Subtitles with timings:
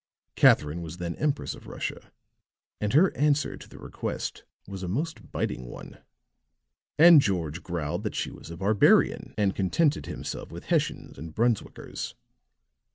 [0.35, 2.11] Catherine was then Empress of Russia;
[2.79, 5.99] and her answer to the request was a most biting one.
[6.97, 12.15] And George growled that she was a barbarian and contented himself with Hessians and Brunswickers.